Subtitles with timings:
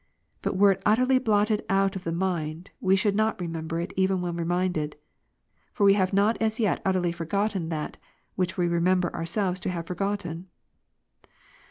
[0.41, 4.19] But were it utterly blotted out of the mind, we should not remember it, even
[4.19, 4.95] when reminded.
[5.73, 7.97] For we have not as yet utterly forgotten that,
[8.33, 10.47] which we remember ourselves to have for gotten.